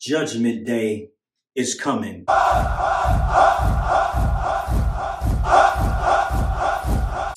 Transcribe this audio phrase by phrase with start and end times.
[0.00, 1.08] Judgment day
[1.56, 2.24] is coming.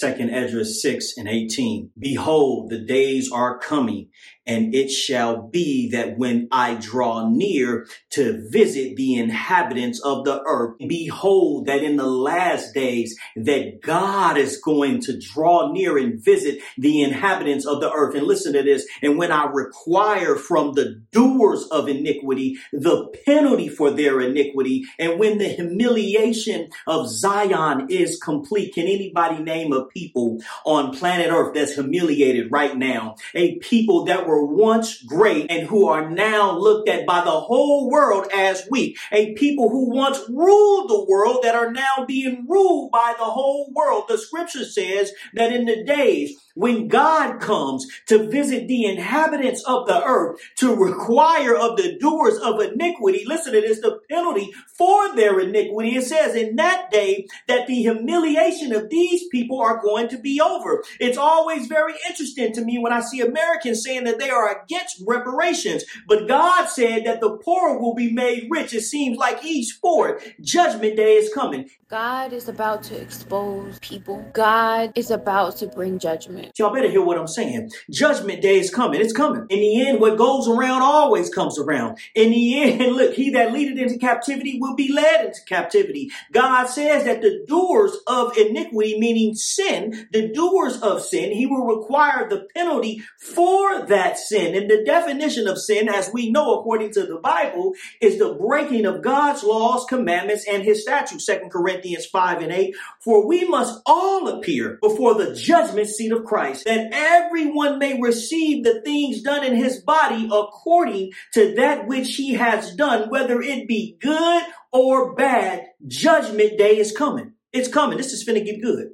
[0.01, 1.91] Second Esdras 6 and 18.
[1.99, 4.09] Behold, the days are coming,
[4.47, 10.41] and it shall be that when I draw near to visit the inhabitants of the
[10.43, 16.19] earth, behold that in the last days that God is going to draw near and
[16.19, 18.15] visit the inhabitants of the earth.
[18.15, 18.87] And listen to this.
[19.03, 25.19] And when I require from the doers of iniquity the penalty for their iniquity, and
[25.19, 31.53] when the humiliation of Zion is complete, can anybody name a people on planet earth
[31.53, 33.15] that's humiliated right now?
[33.35, 37.89] A people that were once great and who are now looked at by the whole
[37.89, 38.97] world as weak.
[39.11, 43.71] A people who once ruled the world that are now being ruled by the whole
[43.73, 44.05] world.
[44.07, 49.87] The scripture says that in the days when God comes to visit the inhabitants of
[49.87, 55.15] the earth to require of the doers of iniquity, listen to this, the penalty for
[55.15, 55.95] their iniquity.
[55.95, 60.39] It says in that day that the humiliation of these people are going to be
[60.39, 60.83] over.
[60.99, 65.01] It's always very interesting to me when I see Americans saying that they are against
[65.05, 68.73] reparations, but God said that the poor will be made rich.
[68.73, 70.35] It seems like he's for it.
[70.41, 71.69] Judgment day is coming.
[71.91, 74.25] God is about to expose people.
[74.31, 76.57] God is about to bring judgment.
[76.57, 77.69] Y'all better hear what I'm saying.
[77.89, 79.01] Judgment day is coming.
[79.01, 79.45] It's coming.
[79.49, 81.97] In the end, what goes around always comes around.
[82.15, 86.09] In the end, look, he that leadeth into captivity will be led into captivity.
[86.31, 89.70] God says that the doers of iniquity, meaning sin,
[90.11, 94.55] the doers of sin, he will require the penalty for that sin.
[94.55, 98.85] And the definition of sin, as we know according to the Bible, is the breaking
[98.85, 101.25] of God's laws, commandments, and his statutes.
[101.25, 102.75] Second Corinthians Corinthians 5 and 8.
[102.99, 108.63] For we must all appear before the judgment seat of Christ, that everyone may receive
[108.63, 113.67] the things done in his body according to that which he has done, whether it
[113.67, 115.65] be good or bad.
[115.87, 117.33] Judgment day is coming.
[117.51, 117.97] It's coming.
[117.97, 118.91] This is finna get good.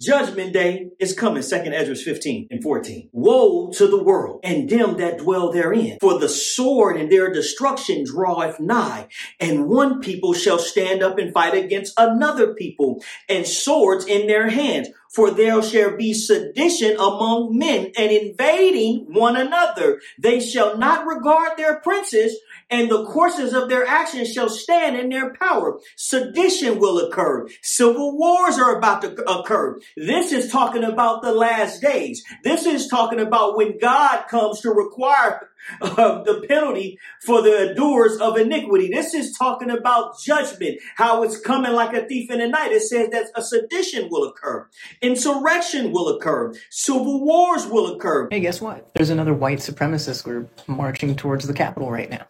[0.00, 3.10] Judgment day is coming, 2nd Esdras 15 and 14.
[3.12, 8.04] Woe to the world and them that dwell therein, for the sword and their destruction
[8.04, 14.06] draweth nigh, and one people shall stand up and fight against another people, and swords
[14.06, 14.88] in their hands.
[15.10, 20.00] For there shall be sedition among men and invading one another.
[20.18, 22.38] They shall not regard their princes,
[22.70, 25.80] and the courses of their actions shall stand in their power.
[25.96, 27.48] Sedition will occur.
[27.60, 29.80] Civil wars are about to occur.
[29.96, 32.22] This is talking about the last days.
[32.44, 35.50] This is talking about when God comes to require
[35.80, 38.88] uh, the penalty for the doers of iniquity.
[38.88, 42.72] This is talking about judgment, how it's coming like a thief in the night.
[42.72, 44.68] It says that a sedition will occur,
[45.02, 48.28] insurrection will occur, civil wars will occur.
[48.30, 48.90] Hey, guess what?
[48.94, 52.26] There's another white supremacist group marching towards the Capitol right now.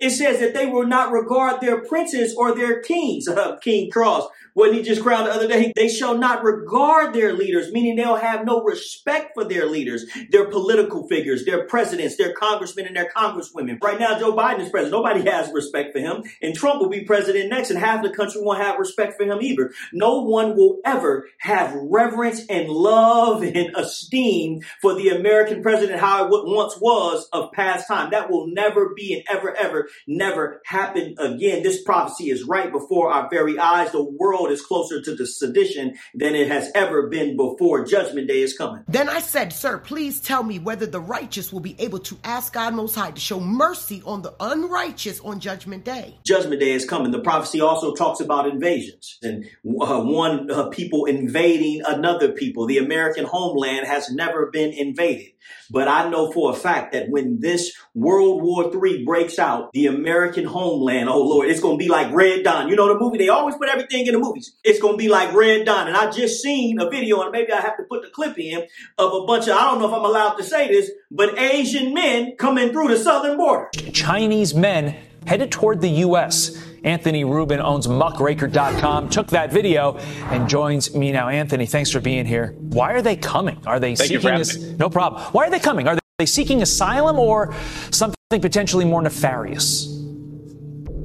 [0.00, 3.28] It says that they will not regard their princes or their kings.
[3.62, 4.28] King Cross
[4.58, 8.16] what he just crowned the other day, they shall not regard their leaders, meaning they'll
[8.16, 13.08] have no respect for their leaders, their political figures, their presidents, their congressmen, and their
[13.08, 13.78] congresswomen.
[13.80, 15.00] Right now, Joe Biden is president.
[15.00, 16.24] Nobody has respect for him.
[16.42, 19.40] And Trump will be president next, and half the country won't have respect for him
[19.40, 19.72] either.
[19.92, 26.24] No one will ever have reverence and love and esteem for the American president, how
[26.24, 28.10] it once was of past time.
[28.10, 31.62] That will never be and ever, ever, never happen again.
[31.62, 33.92] This prophecy is right before our very eyes.
[33.92, 37.84] The world is closer to the sedition than it has ever been before.
[37.84, 38.84] Judgment day is coming.
[38.88, 42.52] Then I said, Sir, please tell me whether the righteous will be able to ask
[42.52, 46.18] God Most High to show mercy on the unrighteous on Judgment Day.
[46.24, 47.10] Judgment day is coming.
[47.10, 49.44] The prophecy also talks about invasions and
[49.80, 52.66] uh, one uh, people invading another people.
[52.66, 55.32] The American homeland has never been invaded.
[55.70, 59.86] But I know for a fact that when this World War III breaks out, the
[59.86, 62.68] American homeland, oh Lord, it's going to be like Red Dawn.
[62.68, 63.16] You know the movie?
[63.16, 64.56] They always put everything in the movies.
[64.64, 65.86] It's going to be like Red Dawn.
[65.86, 68.66] And I just seen a video, and maybe I have to put the clip in
[68.98, 71.94] of a bunch of, I don't know if I'm allowed to say this, but Asian
[71.94, 73.70] men coming through the southern border.
[73.92, 76.60] Chinese men headed toward the U.S.
[76.82, 79.96] Anthony Rubin owns muckraker.com, took that video
[80.30, 81.28] and joins me now.
[81.28, 82.56] Anthony, thanks for being here.
[82.58, 83.62] Why are they coming?
[83.64, 84.56] Are they Thank seeking this?
[84.56, 85.22] No problem.
[85.32, 85.86] Why are they coming?
[85.86, 87.54] Are they seeking asylum or
[87.92, 89.86] something potentially more nefarious?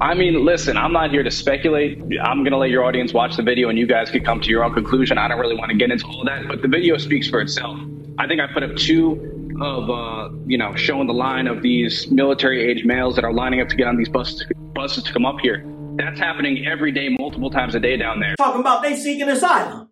[0.02, 1.98] I mean, listen, I'm not here to speculate.
[2.22, 4.50] I'm going to let your audience watch the video and you guys can come to
[4.50, 5.16] your own conclusion.
[5.16, 7.80] I don't really want to get into all that, but the video speaks for itself.
[8.18, 12.10] I think I put up two of, uh, you know, showing the line of these
[12.10, 14.44] military age males that are lining up to get on these buses,
[14.74, 15.64] buses to come up here.
[15.96, 18.34] That's happening every day, multiple times a day down there.
[18.36, 19.88] Talking about they seeking asylum.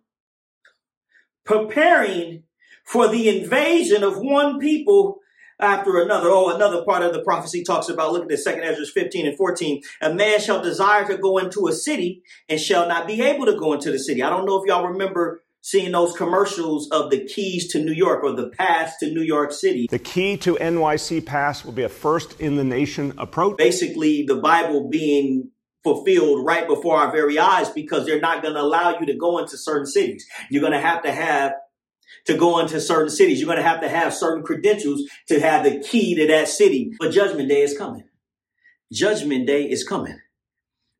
[1.45, 2.43] Preparing
[2.85, 5.17] for the invasion of one people
[5.63, 6.29] after another.
[6.29, 9.37] Oh, another part of the prophecy talks about, look at this, second Ezra 15 and
[9.37, 9.81] 14.
[10.01, 13.57] A man shall desire to go into a city and shall not be able to
[13.57, 14.23] go into the city.
[14.23, 18.21] I don't know if y'all remember seeing those commercials of the keys to New York
[18.23, 19.87] or the pass to New York City.
[19.89, 23.57] The key to NYC Pass will be a first in the nation approach.
[23.57, 25.49] Basically, the Bible being
[25.83, 29.37] fulfilled right before our very eyes because they're not going to allow you to go
[29.37, 30.27] into certain cities.
[30.49, 31.53] You're going to have to have
[32.25, 33.39] to go into certain cities.
[33.39, 36.93] You're going to have to have certain credentials to have the key to that city.
[36.99, 38.03] But judgment day is coming.
[38.91, 40.19] Judgment day is coming.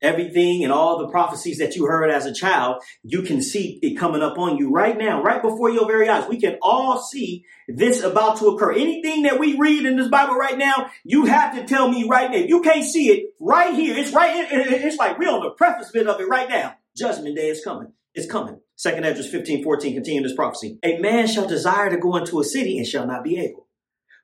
[0.02, 3.98] Everything and all the prophecies that you heard as a child, you can see it
[3.98, 6.28] coming up on you right now, right before your very eyes.
[6.28, 8.74] We can all see this about to occur.
[8.74, 12.30] Anything that we read in this Bible right now, you have to tell me right
[12.30, 12.38] now.
[12.38, 16.08] You can't see it right here, it's right, it's like we're on the preface bit
[16.08, 16.76] of it right now.
[16.98, 17.94] Judgment day is coming.
[18.16, 18.60] It's coming.
[18.76, 20.78] Second Ezra 15, 14, continue this prophecy.
[20.84, 23.68] A man shall desire to go into a city and shall not be able.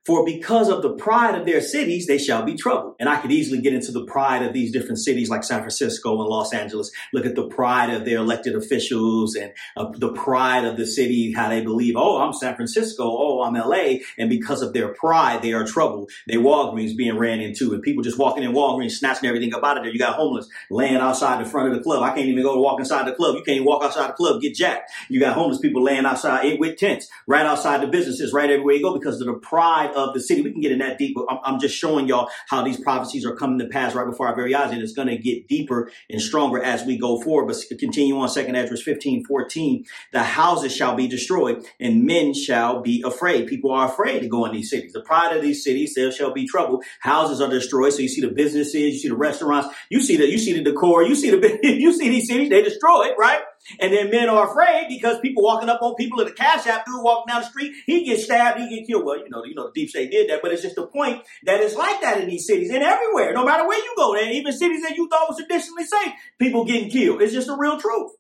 [0.06, 2.96] For because of the pride of their cities, they shall be troubled.
[3.00, 6.20] And I could easily get into the pride of these different cities like San Francisco
[6.20, 6.90] and Los Angeles.
[7.14, 11.34] Look at the pride of their elected officials and uh, the pride of the city,
[11.34, 14.00] how they believe, oh, I'm San Francisco, oh, I'm LA.
[14.18, 16.12] And because of their pride, they are troubled.
[16.28, 19.78] They Walgreens being ran into and people just walking in Walgreens, snatching everything up out
[19.78, 19.92] of there.
[19.92, 22.04] You got homeless laying outside the front of the club.
[22.04, 23.36] I can't even go to walk inside the club.
[23.36, 24.92] You can't even walk outside the club, get jacked.
[25.10, 28.82] You got homeless people laying outside with tents right outside the businesses, right everywhere you
[28.82, 30.42] go because of the pride of the city.
[30.42, 33.26] We can get in that deep, but I'm, I'm just showing y'all how these prophecies
[33.26, 35.92] are coming to pass right before our very eyes, and it's going to get deeper
[36.10, 37.48] and stronger as we go forward.
[37.48, 39.86] But continue on, Second Ezra 15, 14.
[40.12, 43.48] The houses shall be destroyed, and men shall be afraid.
[43.48, 44.94] People are afraid to go in these cities.
[44.94, 46.82] The pride of these cities, there shall be trouble.
[47.00, 47.94] Houses are destroyed.
[47.94, 50.64] So you see the businesses, you see the restaurants, you see the you see the
[50.64, 53.42] decor, you see the you see these cities, they destroy it, right?
[53.80, 56.86] And then men are afraid because people walking up on people in the cash app
[56.86, 59.06] dude walking down the street, he gets stabbed, he get killed.
[59.06, 61.24] Well, you know, you know, the deep state did that, but it's just the point
[61.44, 64.16] that it's like that in these cities and everywhere, no matter where you go.
[64.16, 67.22] And even cities that you thought was traditionally safe, people getting killed.
[67.22, 68.12] It's just the real truth.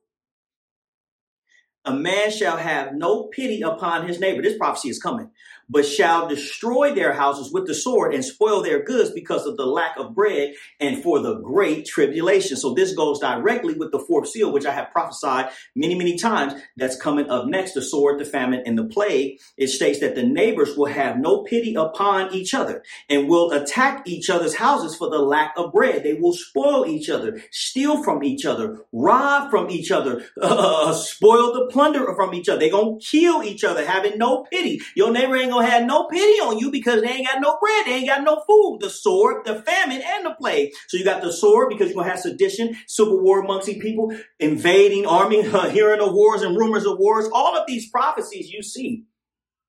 [1.85, 4.41] A man shall have no pity upon his neighbor.
[4.41, 5.31] This prophecy is coming
[5.69, 9.65] but shall destroy their houses with the sword and spoil their goods because of the
[9.65, 12.57] lack of bread and for the great tribulation.
[12.57, 16.53] So this goes directly with the fourth seal, which I have prophesied many, many times.
[16.77, 19.39] That's coming up next, the sword, the famine, and the plague.
[19.57, 24.07] It states that the neighbors will have no pity upon each other and will attack
[24.07, 26.03] each other's houses for the lack of bread.
[26.03, 31.53] They will spoil each other, steal from each other, rob from each other, uh, spoil
[31.53, 32.59] the plunder from each other.
[32.59, 34.81] They're going to kill each other, having no pity.
[34.95, 37.57] Your neighbor ain't going gonna have no pity on you because they ain't got no
[37.59, 38.79] bread, they ain't got no food.
[38.81, 40.71] The sword, the famine, and the plague.
[40.87, 45.05] So you got the sword because you're gonna have sedition, civil war amongst people, invading
[45.05, 47.29] army, uh, hearing of wars and rumors of wars.
[47.33, 49.05] All of these prophecies you see,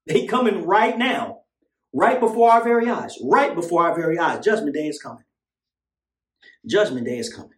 [0.06, 1.40] they coming right now,
[1.92, 4.44] right before our very eyes, right before our very eyes.
[4.44, 5.24] Judgment day is coming.
[6.66, 7.52] Judgment day is coming.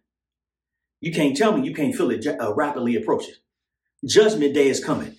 [1.01, 3.35] You can't tell me you can't feel it uh, rapidly approaching.
[4.05, 5.15] Judgment day is coming.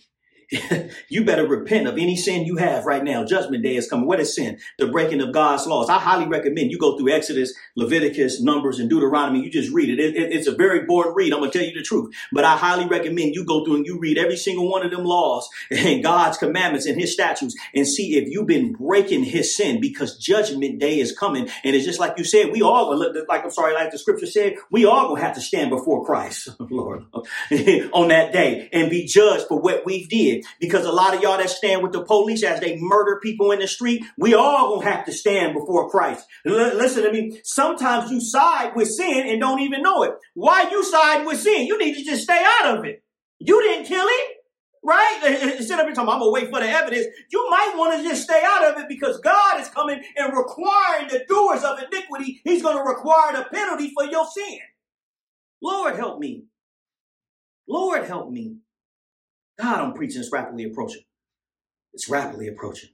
[1.08, 3.24] you better repent of any sin you have right now.
[3.24, 4.06] Judgment day is coming.
[4.06, 4.58] What is sin?
[4.78, 5.88] The breaking of God's laws.
[5.88, 9.42] I highly recommend you go through Exodus, Leviticus, Numbers, and Deuteronomy.
[9.42, 9.98] You just read it.
[9.98, 11.32] it, it it's a very boring read.
[11.32, 12.14] I'm going to tell you the truth.
[12.32, 15.04] But I highly recommend you go through and you read every single one of them
[15.04, 19.80] laws and God's commandments and his statutes and see if you've been breaking his sin
[19.80, 21.48] because judgment day is coming.
[21.64, 22.96] And it's just like you said, we all,
[23.28, 26.04] like I'm sorry, like the scripture said, we all going to have to stand before
[26.04, 27.04] Christ, Lord,
[27.92, 31.38] on that day and be judged for what we did because a lot of y'all
[31.38, 34.90] that stand with the police as they murder people in the street, we all gonna
[34.90, 36.26] have to stand before Christ.
[36.46, 37.40] L- listen to me.
[37.44, 40.14] Sometimes you side with sin and don't even know it.
[40.34, 41.66] Why you side with sin?
[41.66, 43.02] You need to just stay out of it.
[43.38, 44.30] You didn't kill it.
[44.84, 45.54] Right?
[45.58, 47.06] Instead of talking, I'm gonna wait for the evidence.
[47.32, 51.08] You might want to just stay out of it because God is coming and requiring
[51.08, 52.40] the doers of iniquity.
[52.44, 54.58] He's gonna require the penalty for your sin.
[55.62, 56.44] Lord help me.
[57.68, 58.58] Lord help me.
[59.58, 61.02] God, I'm preaching is rapidly approaching.
[61.92, 62.90] It's rapidly approaching.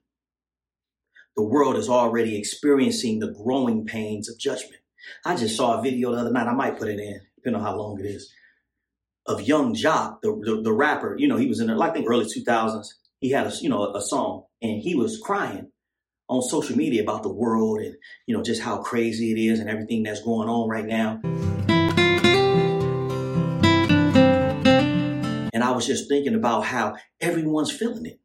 [1.36, 4.82] The world is already experiencing the growing pains of judgment.
[5.24, 6.46] I just saw a video the other night.
[6.46, 8.30] I might put it in, depending on how long it is,
[9.26, 11.16] of Young Joc, the, the, the rapper.
[11.18, 12.86] You know, he was in the, I think, early 2000s.
[13.20, 15.70] He had a, you know, a song and he was crying
[16.28, 19.70] on social media about the world and, you know, just how crazy it is and
[19.70, 21.20] everything that's going on right now.
[25.80, 28.20] Was just thinking about how everyone's feeling it.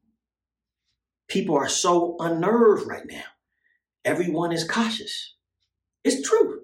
[1.30, 3.24] People are so unnerved right now.
[4.04, 5.36] Everyone is cautious.
[6.04, 6.64] It's true.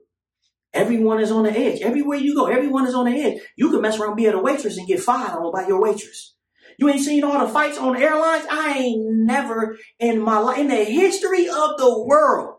[0.74, 1.81] Everyone is on the edge.
[1.81, 3.41] Everywhere you go, everyone is on the edge.
[3.55, 6.36] You can mess around, be at a waitress and get fired on by your waitress.
[6.77, 8.45] You ain't seen all the fights on airlines?
[8.51, 12.57] I ain't never in my life, in the history of the world,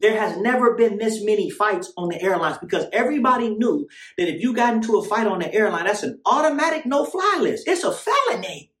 [0.00, 3.88] there has never been this many fights on the airlines because everybody knew
[4.18, 7.66] that if you got into a fight on the airline, that's an automatic no-fly list.
[7.66, 8.72] It's a felony.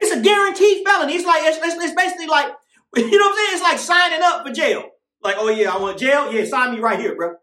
[0.00, 1.14] It's a guaranteed felony.
[1.14, 2.52] It's like it's, it's, it's basically like
[2.96, 3.48] you know what I'm saying.
[3.52, 4.84] It's like signing up for jail.
[5.22, 6.32] Like, oh yeah, I want jail.
[6.32, 7.34] Yeah, sign me right here, bro.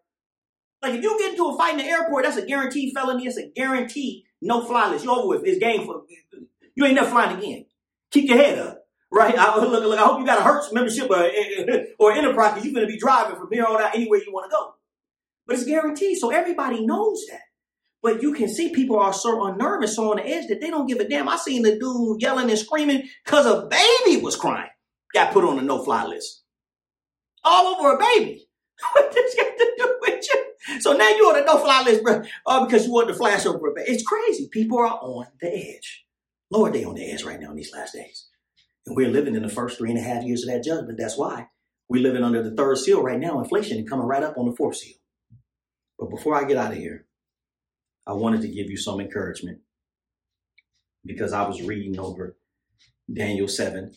[0.82, 3.28] Like if you get into a fight in the airport, that's a guaranteed felony.
[3.28, 5.06] It's a guaranteed no fly list.
[5.06, 5.46] You're over with.
[5.46, 6.04] It's game for
[6.76, 6.86] you.
[6.86, 7.66] Ain't never flying again.
[8.12, 8.87] Keep your head up.
[9.12, 9.38] Right?
[9.38, 11.30] I, look, look, I hope you got a Hertz membership or,
[12.00, 14.50] or Enterprise because you're going to be driving from here on out anywhere you want
[14.50, 14.74] to go.
[15.46, 16.18] But it's guaranteed.
[16.18, 17.42] So everybody knows that.
[18.04, 20.88] But you can see people are so unnervous, so on the edge that they don't
[20.88, 21.28] give a damn.
[21.28, 24.70] I seen the dude yelling and screaming because a baby was crying.
[25.14, 26.44] Got put on the no-fly list.
[27.44, 28.44] All over a baby.
[28.94, 30.82] What this got to do with you?
[30.82, 33.70] So now you're on the no-fly list, bro, all because you want to flash over
[33.70, 33.90] a baby.
[33.90, 34.50] It's crazy.
[34.52, 36.06] People are on the edge.
[36.52, 38.28] Lord, they on the edge right now in these last days.
[38.88, 40.98] And we're living in the first three and a half years of that judgment.
[40.98, 41.50] That's why
[41.90, 44.78] we're living under the third seal right now, inflation coming right up on the fourth
[44.78, 44.96] seal.
[46.00, 47.06] But before I get out of here,
[48.08, 49.60] I wanted to give you some encouragement
[51.06, 52.38] because I was reading over
[53.14, 53.94] Daniel 7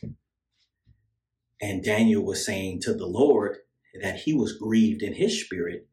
[1.61, 3.59] and Daniel was saying to the Lord
[4.03, 5.89] that he was grieved in his spirit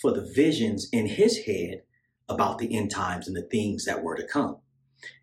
[0.00, 1.82] for the visions in his head
[2.28, 4.58] about the end times and the things that were to come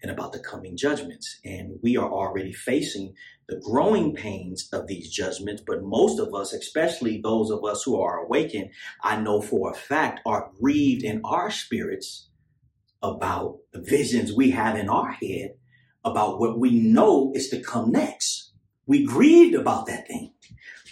[0.02, 1.40] and about the coming judgments.
[1.44, 3.14] And we are already facing
[3.48, 8.00] the growing pains of these judgments, but most of us, especially those of us who
[8.00, 8.70] are awakened,
[9.04, 12.30] I know for a fact are grieved in our spirits
[13.02, 15.52] about the visions we have in our head
[16.04, 18.52] about what we know is to come next.
[18.86, 20.34] We grieved about that thing.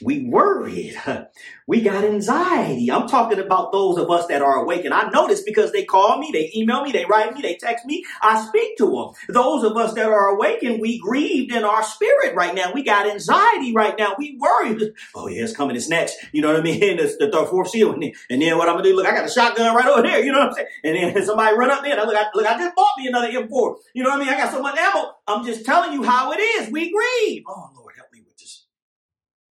[0.02, 1.00] We worried.
[1.70, 2.90] We got anxiety.
[2.90, 4.86] I'm talking about those of us that are awake.
[4.86, 7.56] And I know this because they call me, they email me, they write me, they
[7.56, 8.06] text me.
[8.22, 9.36] I speak to them.
[9.36, 12.72] Those of us that are awakened, we grieved in our spirit right now.
[12.74, 14.16] We got anxiety right now.
[14.18, 14.94] We worried.
[15.14, 15.76] Oh, yeah, it's coming.
[15.76, 16.16] It's next.
[16.32, 16.82] You know what I mean?
[17.00, 17.92] It's the third, fourth seal.
[17.92, 20.24] And then, and what I'm to do, look, I got a shotgun right over there.
[20.24, 20.68] You know what I'm saying?
[20.86, 21.98] And then somebody run up there.
[21.98, 23.76] Look, I, look, I just bought me another M4.
[23.94, 24.30] You know what I mean?
[24.30, 25.16] I got so much ammo.
[25.28, 26.72] I'm just telling you how it is.
[26.72, 27.44] We grieve.
[27.46, 27.87] Oh, Lord.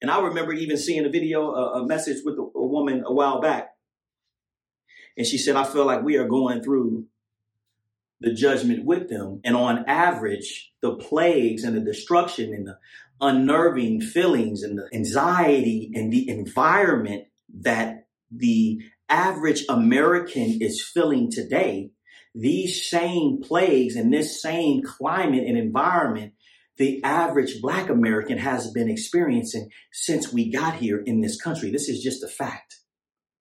[0.03, 3.13] And I remember even seeing a video, a, a message with a, a woman a
[3.13, 3.71] while back.
[5.17, 7.07] And she said, I feel like we are going through
[8.21, 9.41] the judgment with them.
[9.45, 12.79] And on average, the plagues and the destruction and the
[13.21, 17.25] unnerving feelings and the anxiety and the environment
[17.61, 21.91] that the average American is feeling today,
[22.35, 26.35] these same plagues and this same climate and environment
[26.79, 31.71] the average black American has been experiencing since we got here in this country.
[31.71, 32.77] This is just a fact.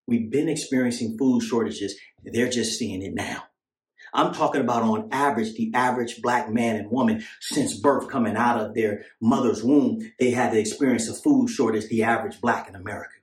[0.08, 1.96] We've been experiencing food shortages.
[2.24, 3.44] They're just seeing it now.
[4.14, 8.62] I'm talking about on average, the average black man and woman since birth coming out
[8.62, 12.76] of their mother's womb, they had to experience a food shortage, the average black in
[12.76, 13.16] America.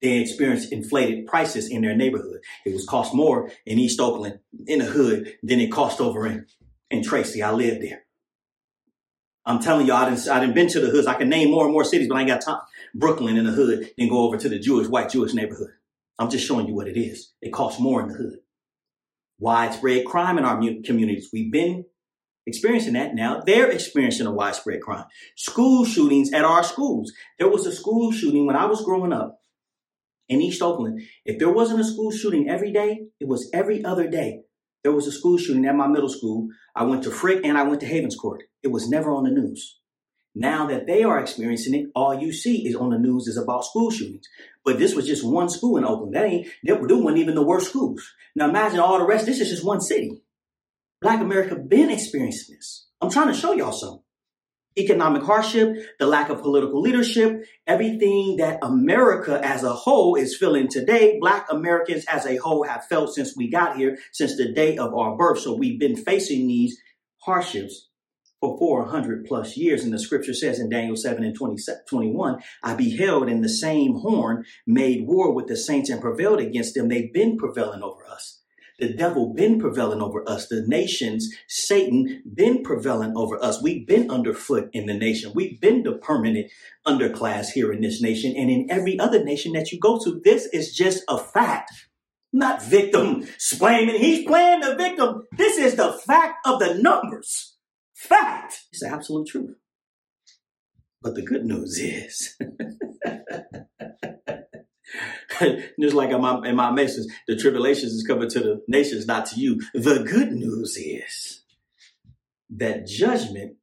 [0.00, 2.40] They experienced inflated prices in their neighborhood.
[2.64, 6.46] It was cost more in East Oakland in the hood than it cost over in,
[6.90, 7.42] in Tracy.
[7.42, 8.04] I lived there.
[9.46, 11.06] I'm telling you, I didn't, I didn't been to the hoods.
[11.06, 12.60] I can name more and more cities, but I ain't got time.
[12.94, 15.70] Brooklyn in the hood, then go over to the Jewish, white Jewish neighborhood.
[16.18, 17.32] I'm just showing you what it is.
[17.40, 18.38] It costs more in the hood.
[19.38, 21.30] Widespread crime in our communities.
[21.32, 21.86] We've been
[22.46, 23.40] experiencing that now.
[23.40, 25.06] They're experiencing a widespread crime.
[25.36, 27.12] School shootings at our schools.
[27.38, 29.40] There was a school shooting when I was growing up
[30.28, 31.00] in East Oakland.
[31.24, 34.42] If there wasn't a school shooting every day, it was every other day.
[34.82, 36.48] There was a school shooting at my middle school.
[36.74, 38.40] I went to Frick and I went to Havenscourt.
[38.62, 39.78] It was never on the news.
[40.34, 43.64] Now that they are experiencing it, all you see is on the news is about
[43.64, 44.26] school shootings.
[44.64, 46.14] But this was just one school in Oakland.
[46.14, 48.02] That ain't, they weren't even the worst schools.
[48.36, 49.26] Now imagine all the rest.
[49.26, 50.22] This is just one city.
[51.00, 52.86] Black America been experiencing this.
[53.00, 54.02] I'm trying to show y'all something
[54.78, 60.68] economic hardship, the lack of political leadership, everything that America as a whole is feeling
[60.68, 64.76] today, Black Americans as a whole have felt since we got here, since the day
[64.76, 65.40] of our birth.
[65.40, 66.78] So we've been facing these
[67.18, 67.88] hardships
[68.40, 69.84] for 400 plus years.
[69.84, 73.96] And the scripture says in Daniel 7 and 20, 21, I beheld in the same
[73.96, 76.88] horn made war with the saints and prevailed against them.
[76.88, 78.38] They've been prevailing over us.
[78.78, 80.48] The devil been prevailing over us.
[80.48, 83.62] The nations, Satan been prevailing over us.
[83.62, 85.32] We've been underfoot in the nation.
[85.34, 86.50] We've been the permanent
[86.86, 90.18] underclass here in this nation and in every other nation that you go to.
[90.24, 91.72] This is just a fact.
[92.32, 93.98] Not victim splaining.
[93.98, 95.26] He's playing the victim.
[95.36, 97.58] This is the fact of the numbers.
[98.00, 98.64] Fact.
[98.72, 99.56] It's the absolute truth.
[101.02, 102.36] But the good news is
[105.80, 109.26] Just like in my, in my message, the tribulations is coming to the nations, not
[109.26, 109.60] to you.
[109.74, 111.42] The good news is
[112.50, 113.56] that judgment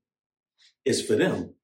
[0.85, 1.55] is for them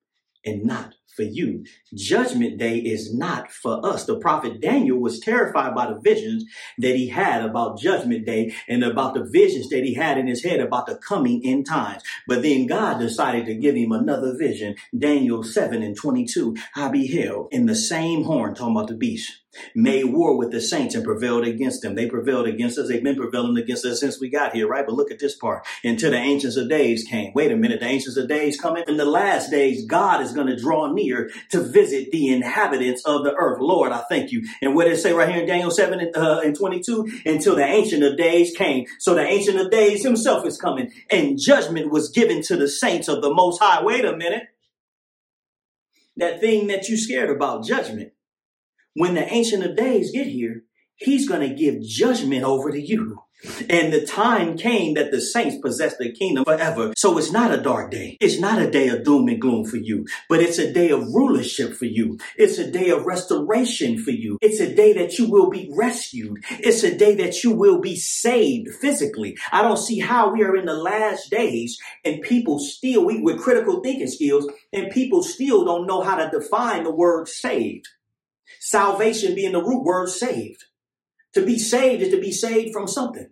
[0.45, 1.65] and not for you.
[1.93, 4.05] Judgment day is not for us.
[4.05, 6.45] The prophet Daniel was terrified by the visions
[6.77, 10.43] that he had about judgment day and about the visions that he had in his
[10.43, 12.03] head about the coming end times.
[12.27, 14.75] But then God decided to give him another vision.
[14.97, 16.55] Daniel 7 and 22.
[16.75, 19.43] I beheld in the same horn, talking about the beast
[19.75, 21.95] made war with the saints and prevailed against them.
[21.95, 22.87] They prevailed against us.
[22.87, 24.85] They've been prevailing against us since we got here, right?
[24.85, 25.65] But look at this part.
[25.83, 27.33] Until the ancients of days came.
[27.33, 27.79] Wait a minute.
[27.79, 28.83] The ancients of days coming.
[28.87, 31.02] In the last days, God is going to draw near
[31.49, 33.59] to visit the inhabitants of the earth.
[33.61, 34.45] Lord, I thank you.
[34.61, 37.21] And what did it say right here in Daniel 7 and, uh, and 22?
[37.25, 38.85] Until the ancient of days came.
[38.99, 43.07] So the ancient of days himself is coming and judgment was given to the saints
[43.07, 43.83] of the most high.
[43.83, 44.43] Wait a minute.
[46.17, 48.13] That thing that you scared about, judgment
[48.93, 50.63] when the Ancient of Days get here,
[50.95, 53.22] he's going to give judgment over to you.
[53.69, 56.93] And the time came that the saints possessed the kingdom forever.
[56.97, 58.17] So it's not a dark day.
[58.19, 61.13] It's not a day of doom and gloom for you, but it's a day of
[61.13, 62.17] rulership for you.
[62.37, 64.37] It's a day of restoration for you.
[64.41, 66.43] It's a day that you will be rescued.
[66.49, 69.37] It's a day that you will be saved physically.
[69.51, 73.39] I don't see how we are in the last days and people still, we, with
[73.39, 77.87] critical thinking skills, and people still don't know how to define the word saved.
[78.59, 80.65] Salvation being the root word saved.
[81.33, 83.29] To be saved is to be saved from something.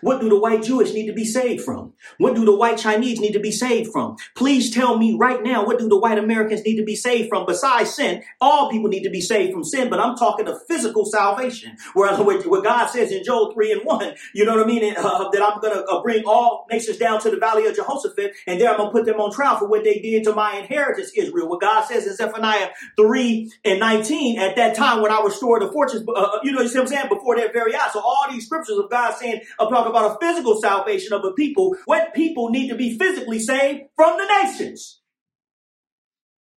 [0.00, 1.94] What do the white Jewish need to be saved from?
[2.18, 4.16] What do the white Chinese need to be saved from?
[4.36, 7.46] Please tell me right now, what do the white Americans need to be saved from
[7.46, 8.22] besides sin?
[8.40, 11.76] All people need to be saved from sin, but I'm talking of physical salvation.
[11.94, 14.94] Where, where God says in Joel 3 and 1, you know what I mean?
[14.96, 18.34] Uh, that I'm going to uh, bring all nations down to the valley of Jehoshaphat,
[18.46, 20.58] and there I'm going to put them on trial for what they did to my
[20.58, 21.48] inheritance, Israel.
[21.48, 25.72] What God says in Zephaniah 3 and 19, at that time when I restore the
[25.72, 27.08] fortunes, uh, uh, you know, what I'm saying?
[27.08, 27.92] Before their very eyes.
[27.92, 29.40] So all these scriptures of God saying,
[29.72, 31.76] talk about a physical salvation of a people.
[31.86, 35.00] What people need to be physically saved from the nations?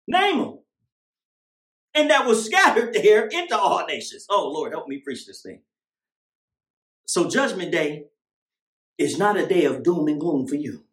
[0.08, 0.60] Name them.
[1.94, 4.26] And that was scattered there into all nations.
[4.30, 5.62] Oh, Lord, help me preach this thing.
[7.08, 8.06] So, Judgment Day
[8.98, 10.86] is not a day of doom and gloom for you.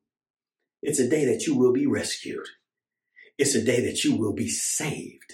[0.83, 2.47] It's a day that you will be rescued.
[3.39, 5.33] It's a day that you will be saved.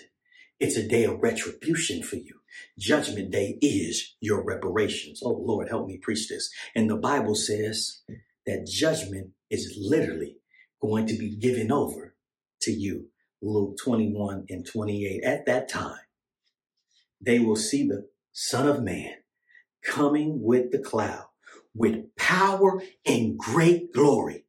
[0.60, 2.37] It's a day of retribution for you.
[2.78, 5.20] Judgment day is your reparations.
[5.24, 6.50] Oh Lord, help me preach this.
[6.74, 8.02] And the Bible says
[8.46, 10.36] that judgment is literally
[10.80, 12.14] going to be given over
[12.62, 13.06] to you.
[13.40, 15.22] Luke 21 and 28.
[15.24, 16.00] At that time,
[17.20, 19.14] they will see the Son of Man
[19.82, 21.26] coming with the cloud
[21.74, 24.44] with power and great glory.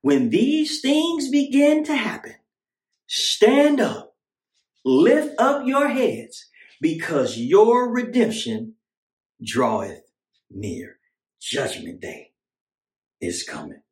[0.00, 2.34] When these things begin to happen,
[3.06, 4.16] stand up,
[4.84, 6.46] lift up your heads
[6.82, 8.74] because your redemption
[9.42, 10.02] draweth
[10.50, 10.98] near.
[11.40, 12.32] Judgment day
[13.20, 13.82] is coming.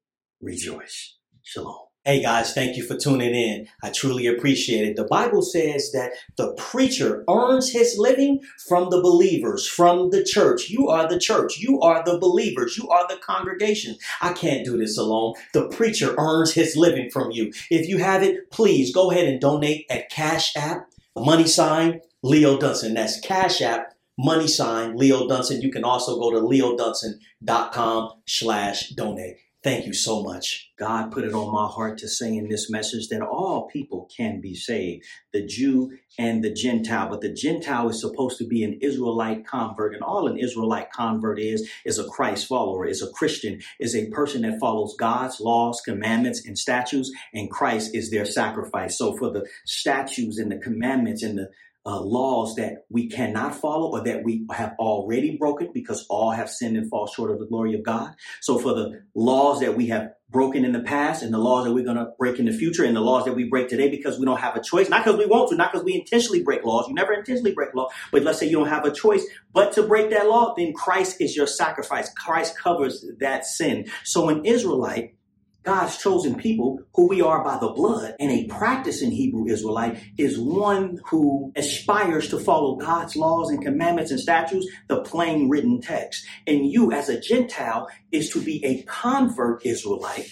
[0.41, 1.17] Rejoice.
[1.43, 1.87] Shalom.
[2.05, 3.69] Hey guys, thank you for tuning in.
[3.83, 4.97] I truly appreciate it.
[4.97, 10.71] The Bible says that the preacher earns his living from the believers, from the church.
[10.71, 11.59] You are the church.
[11.59, 12.77] You are the believers.
[12.77, 13.97] You are the congregation.
[14.21, 15.35] I can't do this alone.
[15.53, 17.53] The preacher earns his living from you.
[17.71, 22.59] If you have it, please go ahead and donate at Cash App, money sign, Leo
[22.59, 22.95] Dunson.
[22.95, 25.63] That's Cash App, money sign, Leo Dunson.
[25.63, 29.37] You can also go to leodunson.com slash donate.
[29.63, 30.71] Thank you so much.
[30.79, 34.41] God put it on my heart to say in this message that all people can
[34.41, 35.05] be saved,
[35.35, 37.11] the Jew and the Gentile.
[37.11, 41.39] But the Gentile is supposed to be an Israelite convert, and all an Israelite convert
[41.39, 45.83] is is a Christ follower, is a Christian, is a person that follows God's laws,
[45.83, 48.97] commandments, and statutes, and Christ is their sacrifice.
[48.97, 51.51] So for the statutes and the commandments and the
[51.87, 56.51] uh, laws that we cannot follow or that we have already broken because all have
[56.51, 58.15] sinned and fall short of the glory of God.
[58.43, 61.73] So for the laws that we have broken in the past and the laws that
[61.73, 64.19] we're going to break in the future and the laws that we break today because
[64.19, 66.65] we don't have a choice, not because we want to, not because we intentionally break
[66.65, 66.87] laws.
[66.87, 69.83] You never intentionally break law, but let's say you don't have a choice but to
[69.83, 72.13] break that law, then Christ is your sacrifice.
[72.15, 73.87] Christ covers that sin.
[74.05, 75.15] So an Israelite
[75.63, 80.39] God's chosen people, who we are by the blood, and a practicing Hebrew Israelite is
[80.39, 86.25] one who aspires to follow God's laws and commandments and statutes, the plain written text.
[86.47, 90.31] And you, as a Gentile, is to be a convert Israelite,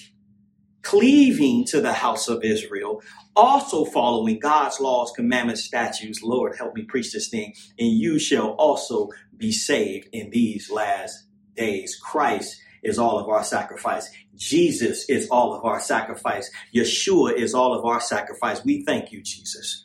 [0.82, 3.02] cleaving to the house of Israel,
[3.36, 6.22] also following God's laws, commandments, statutes.
[6.22, 7.52] Lord, help me preach this thing.
[7.78, 11.96] And you shall also be saved in these last days.
[12.02, 14.08] Christ is all of our sacrifice.
[14.38, 16.50] Jesus is all of our sacrifice.
[16.74, 18.64] Yeshua is all of our sacrifice.
[18.64, 19.84] We thank you, Jesus.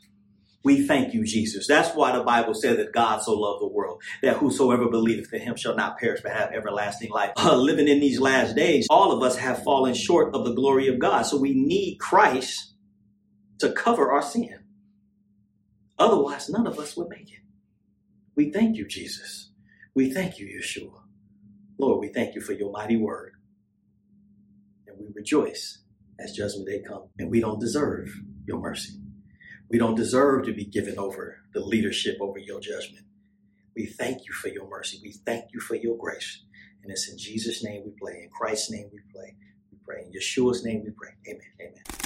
[0.64, 1.68] We thank you, Jesus.
[1.68, 5.42] That's why the Bible says that God so loved the world, that whosoever believeth in
[5.42, 7.32] him shall not perish but have everlasting life.
[7.38, 10.88] Uh, living in these last days, all of us have fallen short of the glory
[10.88, 11.24] of God.
[11.24, 12.74] So we need Christ
[13.60, 14.60] to cover our sin.
[16.00, 17.40] Otherwise, none of us would make it.
[18.36, 19.52] We thank you, Jesus.
[19.96, 21.02] We thank you, Yeshua.
[21.78, 23.33] Lord, we thank you for your mighty word.
[24.94, 25.80] And we rejoice
[26.20, 27.10] as judgment day comes.
[27.18, 28.14] And we don't deserve
[28.46, 29.00] your mercy.
[29.70, 33.06] We don't deserve to be given over the leadership over your judgment.
[33.76, 35.00] We thank you for your mercy.
[35.02, 36.44] We thank you for your grace.
[36.84, 38.24] And it's in Jesus' name we pray.
[38.24, 39.36] In Christ's name we pray.
[39.72, 40.06] We pray.
[40.06, 41.12] In Yeshua's name we pray.
[41.28, 41.42] Amen.
[41.60, 42.03] Amen.